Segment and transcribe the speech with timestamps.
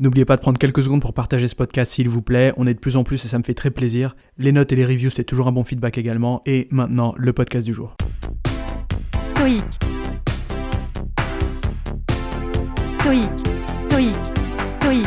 [0.00, 2.54] N'oubliez pas de prendre quelques secondes pour partager ce podcast s'il vous plaît.
[2.56, 4.16] On est de plus en plus et ça me fait très plaisir.
[4.38, 6.40] Les notes et les reviews, c'est toujours un bon feedback également.
[6.46, 7.98] Et maintenant, le podcast du jour.
[9.20, 9.62] Stoïque.
[12.86, 13.28] Stoïque.
[13.74, 14.16] Stoïque.
[14.64, 15.06] Stoïque.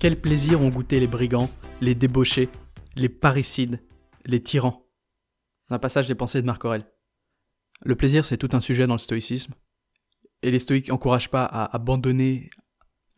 [0.00, 1.48] Quel plaisir ont goûté les brigands,
[1.80, 2.48] les débauchés,
[2.96, 3.80] les parricides,
[4.24, 4.84] les tyrans?
[5.70, 6.90] Un passage des pensées de Marc Aurèle.
[7.84, 9.54] Le plaisir, c'est tout un sujet dans le stoïcisme.
[10.42, 12.50] Et les stoïques n'encouragent pas à abandonner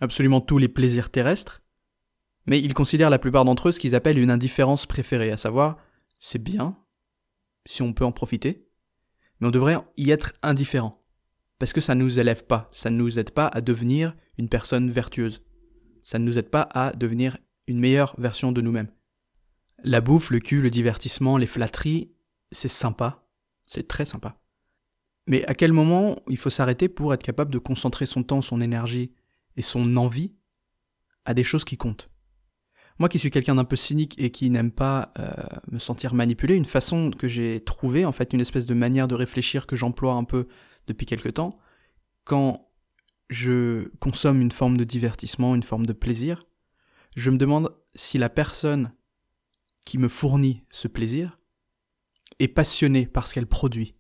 [0.00, 1.62] absolument tous les plaisirs terrestres,
[2.46, 5.76] mais ils considèrent la plupart d'entre eux ce qu'ils appellent une indifférence préférée, à savoir,
[6.18, 6.78] c'est bien,
[7.66, 8.68] si on peut en profiter,
[9.40, 10.98] mais on devrait y être indifférent,
[11.58, 14.48] parce que ça ne nous élève pas, ça ne nous aide pas à devenir une
[14.48, 15.42] personne vertueuse,
[16.02, 18.90] ça ne nous aide pas à devenir une meilleure version de nous-mêmes.
[19.84, 22.12] La bouffe, le cul, le divertissement, les flatteries,
[22.50, 23.28] c'est sympa,
[23.66, 24.40] c'est très sympa.
[25.26, 28.62] Mais à quel moment il faut s'arrêter pour être capable de concentrer son temps, son
[28.62, 29.12] énergie
[29.58, 30.34] et son envie
[31.26, 32.10] à des choses qui comptent.
[32.98, 35.30] Moi qui suis quelqu'un d'un peu cynique et qui n'aime pas euh,
[35.70, 39.14] me sentir manipulé, une façon que j'ai trouvée, en fait une espèce de manière de
[39.14, 40.48] réfléchir que j'emploie un peu
[40.86, 41.58] depuis quelque temps,
[42.24, 42.70] quand
[43.30, 46.46] je consomme une forme de divertissement, une forme de plaisir,
[47.14, 48.92] je me demande si la personne
[49.84, 51.38] qui me fournit ce plaisir
[52.38, 53.96] est passionnée par ce qu'elle produit.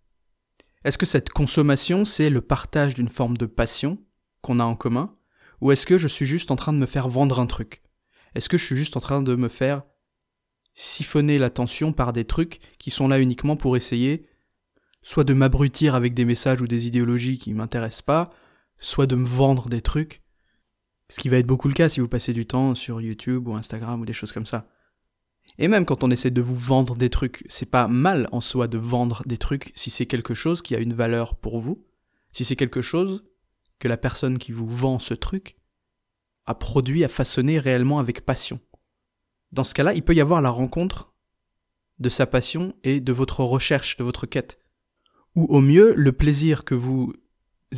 [0.84, 3.98] Est-ce que cette consommation, c'est le partage d'une forme de passion
[4.40, 5.17] qu'on a en commun
[5.60, 7.82] Ou est-ce que je suis juste en train de me faire vendre un truc?
[8.34, 9.82] Est-ce que je suis juste en train de me faire
[10.74, 14.26] siphonner l'attention par des trucs qui sont là uniquement pour essayer
[15.02, 18.30] soit de m'abrutir avec des messages ou des idéologies qui m'intéressent pas,
[18.78, 20.22] soit de me vendre des trucs,
[21.08, 23.54] ce qui va être beaucoup le cas si vous passez du temps sur YouTube ou
[23.54, 24.68] Instagram ou des choses comme ça.
[25.56, 28.68] Et même quand on essaie de vous vendre des trucs, c'est pas mal en soi
[28.68, 31.86] de vendre des trucs si c'est quelque chose qui a une valeur pour vous,
[32.32, 33.24] si c'est quelque chose
[33.78, 35.56] que la personne qui vous vend ce truc
[36.46, 38.60] a produit, a façonné réellement avec passion.
[39.52, 41.12] Dans ce cas-là, il peut y avoir la rencontre
[41.98, 44.58] de sa passion et de votre recherche, de votre quête.
[45.34, 47.12] Ou au mieux, le plaisir que vous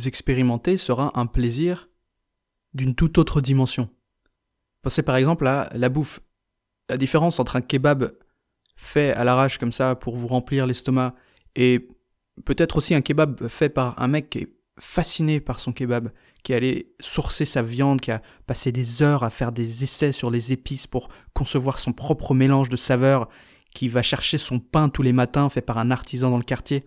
[0.05, 1.89] expérimentez sera un plaisir
[2.73, 3.89] d'une toute autre dimension.
[4.81, 6.21] Pensez par exemple à la bouffe
[6.89, 8.13] la différence entre un kebab
[8.75, 11.15] fait à l'arrache comme ça pour vous remplir l'estomac
[11.55, 11.87] et
[12.45, 16.09] peut-être aussi un kebab fait par un mec qui est fasciné par son kebab,
[16.43, 20.31] qui allait sourcer sa viande, qui a passé des heures à faire des essais sur
[20.31, 23.29] les épices pour concevoir son propre mélange de saveurs,
[23.75, 26.83] qui va chercher son pain tous les matins fait par un artisan dans le quartier.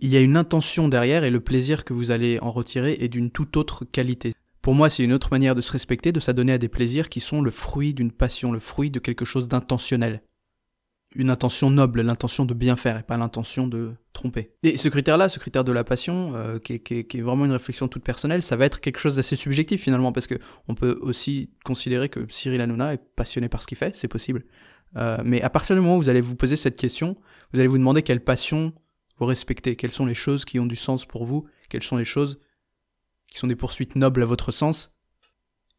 [0.00, 3.08] Il y a une intention derrière et le plaisir que vous allez en retirer est
[3.08, 4.32] d'une toute autre qualité.
[4.62, 7.20] Pour moi, c'est une autre manière de se respecter, de s'adonner à des plaisirs qui
[7.20, 10.22] sont le fruit d'une passion, le fruit de quelque chose d'intentionnel.
[11.14, 14.50] Une intention noble, l'intention de bien faire et pas l'intention de tromper.
[14.62, 18.02] Et ce critère-là, ce critère de la passion, euh, qui, est, vraiment une réflexion toute
[18.02, 20.34] personnelle, ça va être quelque chose d'assez subjectif finalement, parce que
[20.66, 24.44] on peut aussi considérer que Cyril Hanouna est passionné par ce qu'il fait, c'est possible.
[24.96, 27.16] Euh, mais à partir du moment où vous allez vous poser cette question,
[27.52, 28.72] vous allez vous demander quelle passion
[29.18, 32.04] vous respectez, quelles sont les choses qui ont du sens pour vous, quelles sont les
[32.04, 32.40] choses
[33.28, 34.92] qui sont des poursuites nobles à votre sens.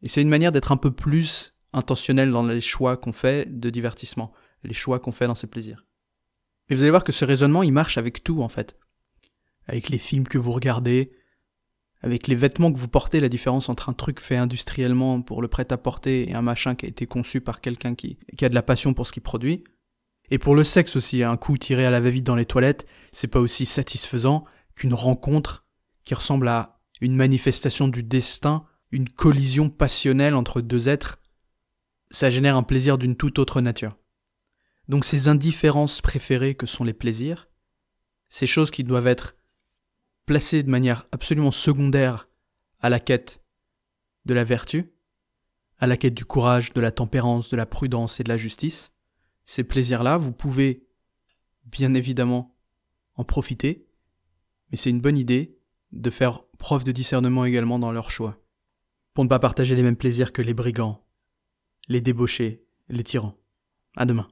[0.02, 3.70] Et c'est une manière d'être un peu plus intentionnel dans les choix qu'on fait de
[3.70, 4.32] divertissement,
[4.66, 5.84] les choix qu'on fait dans ses plaisirs.
[6.68, 8.76] Et vous allez voir que ce raisonnement, il marche avec tout, en fait.
[9.66, 11.12] Avec les films que vous regardez,
[12.02, 15.48] avec les vêtements que vous portez, la différence entre un truc fait industriellement pour le
[15.48, 18.62] prêt-à-porter et un machin qui a été conçu par quelqu'un qui, qui a de la
[18.62, 19.64] passion pour ce qu'il produit.
[20.30, 23.28] Et pour le sexe aussi, un coup tiré à la va-vite dans les toilettes, c'est
[23.28, 24.44] pas aussi satisfaisant
[24.74, 25.64] qu'une rencontre
[26.04, 31.18] qui ressemble à une manifestation du destin, une collision passionnelle entre deux êtres,
[32.10, 33.96] ça génère un plaisir d'une toute autre nature.
[34.88, 37.48] Donc ces indifférences préférées que sont les plaisirs,
[38.28, 39.36] ces choses qui doivent être
[40.26, 42.28] placées de manière absolument secondaire
[42.80, 43.42] à la quête
[44.24, 44.92] de la vertu,
[45.78, 48.92] à la quête du courage, de la tempérance, de la prudence et de la justice,
[49.44, 50.86] ces plaisirs-là, vous pouvez
[51.64, 52.56] bien évidemment
[53.14, 53.86] en profiter,
[54.70, 55.58] mais c'est une bonne idée
[55.92, 58.42] de faire preuve de discernement également dans leurs choix,
[59.14, 61.06] pour ne pas partager les mêmes plaisirs que les brigands,
[61.88, 63.38] les débauchés, les tyrans.
[63.96, 64.28] À demain.